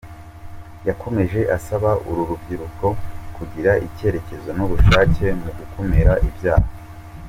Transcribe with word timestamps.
Yakomeje 0.87 1.39
asaba 1.57 1.89
uru 2.09 2.21
rubyiruko 2.29 2.87
kugira 3.35 3.71
icyerekezo 3.87 4.49
n’ubushake 4.57 5.25
mu 5.41 5.49
gukumira 5.57 6.13
ibyaha. 6.29 6.69